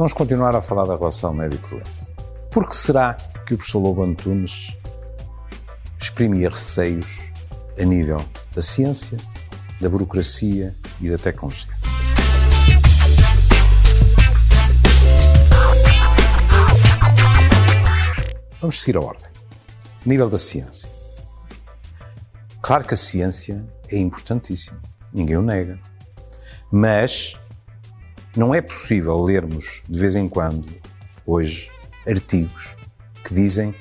[0.00, 2.10] Vamos continuar a falar da relação médico-doente.
[2.50, 4.74] Por que será que o professor Lobo Antunes
[6.00, 7.20] exprimia receios
[7.78, 8.24] a nível
[8.54, 9.18] da ciência,
[9.78, 11.68] da burocracia e da tecnologia?
[18.58, 19.28] Vamos seguir a ordem.
[20.06, 20.90] Nível da ciência.
[22.62, 24.80] Claro que a ciência é importantíssima,
[25.12, 25.78] ninguém o nega.
[26.72, 27.38] Mas
[28.36, 30.66] não é possível lermos de vez em quando,
[31.26, 31.70] hoje,
[32.06, 32.74] artigos
[33.24, 33.74] que dizem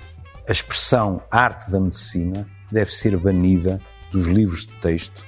[0.47, 3.79] a expressão arte da medicina deve ser banida
[4.11, 5.23] dos livros de texto,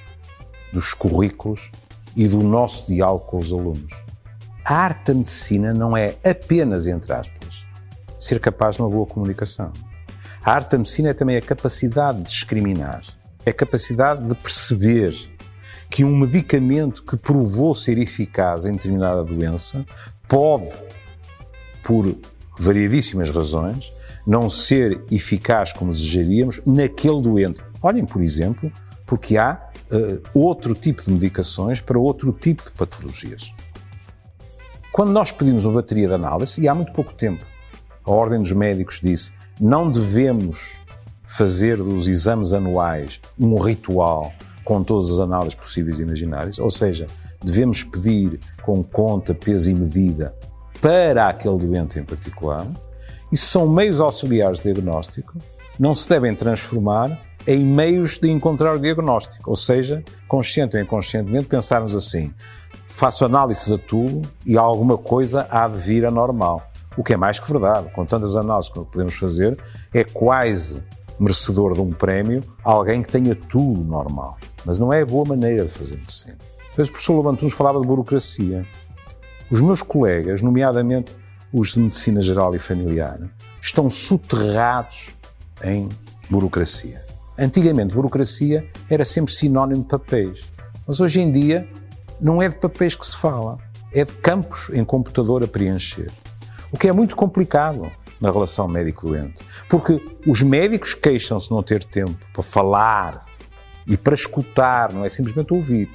[0.74, 1.72] dos currículos
[2.16, 3.92] e do nosso diálogo com os alunos.
[4.66, 7.66] A arte da medicina não é apenas, entre aspas,
[8.20, 9.72] ser capaz de uma boa comunicação.
[10.44, 13.04] A arte da medicina é também a capacidade de discriminar,
[13.46, 15.14] é a capacidade de perceber
[15.92, 19.86] que um medicamento que provou ser eficaz em determinada doença
[20.26, 20.72] pode,
[21.84, 22.16] por
[22.58, 23.92] variedíssimas razões,
[24.26, 27.62] não ser eficaz como desejaríamos naquele doente.
[27.84, 28.72] Olhem, por exemplo,
[29.06, 33.52] porque há uh, outro tipo de medicações para outro tipo de patologias.
[34.94, 37.44] Quando nós pedimos uma bateria de análise, e há muito pouco tempo,
[38.06, 40.74] a Ordem dos Médicos disse não devemos
[41.28, 44.32] fazer dos exames anuais um ritual
[44.64, 47.08] com todas as análises possíveis e imaginárias, ou seja,
[47.44, 50.36] devemos pedir com conta, peso e medida
[50.80, 52.66] para aquele doente em particular.
[53.32, 55.38] Isso são meios auxiliares de diagnóstico,
[55.80, 61.48] não se devem transformar em meios de encontrar o diagnóstico, ou seja, consciente ou inconscientemente
[61.48, 62.34] pensarmos assim,
[62.88, 66.62] faço análises a tudo e alguma coisa há de vir a normal.
[66.96, 67.88] O que é mais que verdade.
[67.94, 69.58] Com tantas análises que podemos fazer,
[69.94, 70.84] é quase
[71.20, 74.38] merecedor de um prémio alguém que tenha tudo normal.
[74.66, 76.38] Mas não é a boa maneira de fazer medicina.
[76.70, 78.66] Depois o professor Lobantunes falava de burocracia.
[79.50, 81.16] Os meus colegas, nomeadamente
[81.52, 83.20] os de medicina geral e familiar,
[83.62, 85.10] estão soterrados
[85.64, 85.90] em
[86.30, 87.04] burocracia.
[87.38, 90.44] Antigamente, burocracia era sempre sinónimo de papéis.
[90.88, 91.68] Mas hoje em dia,
[92.20, 93.58] não é de papéis que se fala,
[93.94, 96.10] é de campos em computador a preencher.
[96.72, 99.44] O que é muito complicado na relação médico-doente.
[99.68, 103.26] Porque os médicos queixam-se de não ter tempo para falar
[103.88, 105.90] e para escutar, não é simplesmente ouvir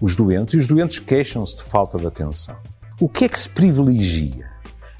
[0.00, 2.56] os doentes, e os doentes queixam-se de falta de atenção.
[3.00, 4.50] O que é que se privilegia?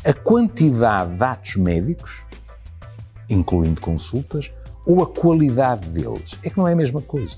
[0.04, 2.24] A quantidade de atos médicos,
[3.28, 4.52] incluindo consultas,
[4.86, 6.38] ou a qualidade deles?
[6.42, 7.36] É que não é a mesma coisa.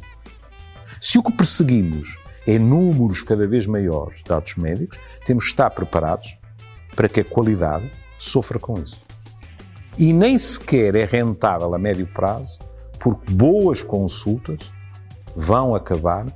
[1.01, 5.71] Se o que perseguimos é números cada vez maiores de atos médicos, temos que estar
[5.71, 6.37] preparados
[6.95, 8.99] para que a qualidade sofra com isso.
[9.99, 12.59] E nem sequer é rentável a médio prazo,
[12.99, 14.59] porque boas consultas
[15.35, 16.27] vão acabar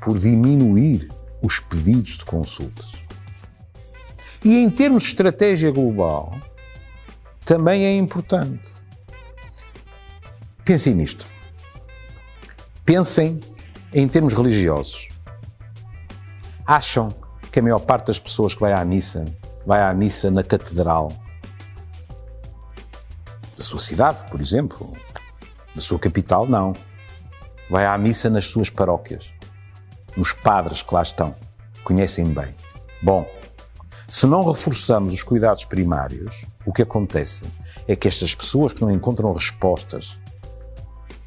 [0.00, 1.08] por diminuir
[1.42, 2.92] os pedidos de consultas.
[4.44, 6.38] E em termos de estratégia global,
[7.44, 8.72] também é importante.
[10.64, 11.26] Pensem nisto.
[12.84, 13.40] Pensem
[13.92, 15.08] em termos religiosos.
[16.64, 17.08] Acham
[17.50, 19.24] que a maior parte das pessoas que vai à missa
[19.66, 21.08] vai à missa na catedral
[23.56, 24.96] da sua cidade, por exemplo,
[25.74, 26.72] da sua capital, não.
[27.68, 29.30] Vai à missa nas suas paróquias,
[30.16, 31.34] nos padres que lá estão,
[31.82, 32.54] conhecem bem.
[33.02, 33.28] Bom,
[34.08, 37.44] se não reforçamos os cuidados primários, o que acontece
[37.88, 40.16] é que estas pessoas que não encontram respostas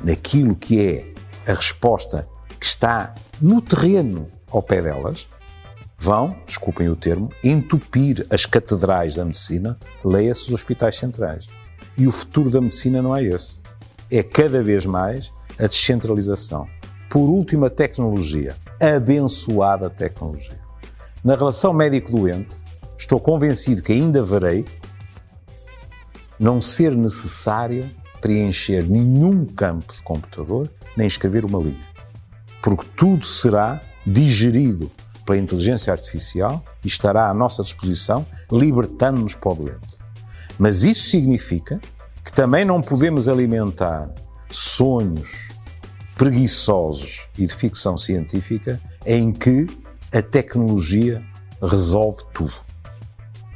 [0.01, 1.13] naquilo que é
[1.51, 2.27] a resposta
[2.59, 5.27] que está no terreno ao pé delas,
[5.97, 11.47] vão, desculpem o termo, entupir as catedrais da medicina, leia-se os hospitais centrais.
[11.97, 13.59] E o futuro da medicina não é esse.
[14.09, 16.67] É cada vez mais a descentralização.
[17.09, 18.55] Por último, a tecnologia.
[18.79, 20.57] Abençoada tecnologia.
[21.23, 22.55] Na relação médico-doente,
[22.97, 24.65] estou convencido que ainda verei
[26.39, 27.89] não ser necessário
[28.21, 31.89] preencher nenhum campo de computador nem escrever uma linha.
[32.61, 34.89] Porque tudo será digerido
[35.25, 39.97] pela inteligência artificial e estará à nossa disposição, libertando-nos para o doente.
[40.57, 41.79] Mas isso significa
[42.23, 44.09] que também não podemos alimentar
[44.49, 45.49] sonhos
[46.15, 49.67] preguiçosos e de ficção científica em que
[50.13, 51.23] a tecnologia
[51.61, 52.53] resolve tudo.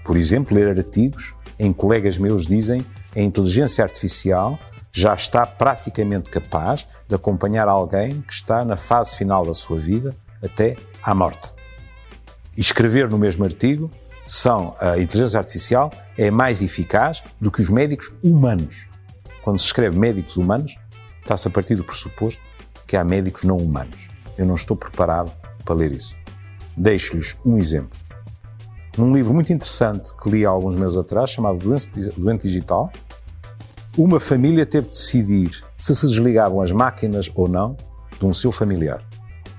[0.03, 2.85] Por exemplo, ler artigos em que colegas meus dizem
[3.15, 4.59] a inteligência artificial
[4.91, 10.15] já está praticamente capaz de acompanhar alguém que está na fase final da sua vida
[10.41, 11.53] até à morte
[12.57, 13.89] escrever no mesmo artigo
[14.25, 18.87] são a inteligência artificial é mais eficaz do que os médicos humanos.
[19.41, 20.77] Quando se escreve médicos humanos,
[21.23, 22.41] está-se a partir do pressuposto
[22.85, 24.07] que há médicos não humanos.
[24.37, 25.31] Eu não estou preparado
[25.65, 26.15] para ler isso.
[26.77, 27.97] Deixo-lhes um exemplo.
[28.97, 32.91] num livro muito interessante que li há alguns meses atrás, chamado Doente Digital,
[33.97, 37.75] uma família teve de decidir se se desligavam as máquinas ou não
[38.19, 39.03] de um seu familiar.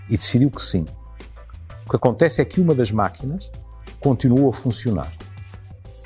[0.08, 0.84] E decidiu que sim.
[1.86, 3.50] O que acontece é que uma das máquinas
[4.00, 5.10] continuou a funcionar.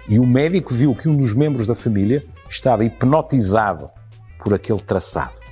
[0.08, 3.90] E o médico viu que um dos membros da família estava hipnotizado
[4.38, 5.47] por aquele traçado.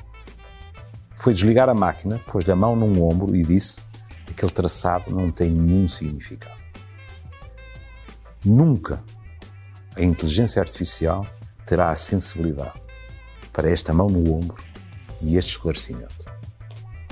[1.16, 3.80] Foi desligar a máquina, pôs-lhe a mão num ombro e disse:
[4.30, 6.60] aquele traçado não tem nenhum significado.
[8.44, 9.02] Nunca
[9.96, 11.26] a inteligência artificial
[11.64, 12.80] terá a sensibilidade
[13.52, 14.62] para esta mão no ombro
[15.22, 16.26] e este esclarecimento.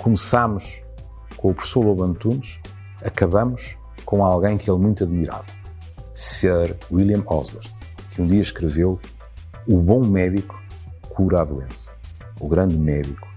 [0.01, 0.83] Começamos
[1.37, 2.61] com o professor Lobo Antunes,
[3.03, 5.47] acabamos com alguém que ele muito admirava,
[6.13, 7.65] Sir William Osler,
[8.11, 9.01] que um dia escreveu
[9.67, 10.63] O bom médico
[11.09, 11.91] cura a doença,
[12.39, 13.34] o grande médico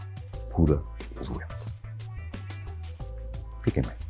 [0.57, 0.81] cura
[1.21, 1.71] o doente.
[3.61, 4.06] Fiquem bem.